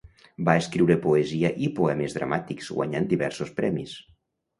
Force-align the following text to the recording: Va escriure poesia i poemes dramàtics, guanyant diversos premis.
Va 0.47 0.53
escriure 0.59 0.95
poesia 1.03 1.51
i 1.65 1.69
poemes 1.79 2.15
dramàtics, 2.19 2.71
guanyant 2.79 3.07
diversos 3.13 3.53
premis. 3.61 3.95